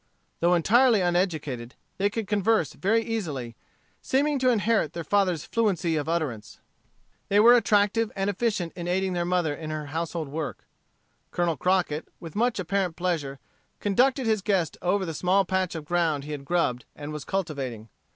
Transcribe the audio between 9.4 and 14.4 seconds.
in her household work. Colonel Crockett, with much apparent pleasure, conducted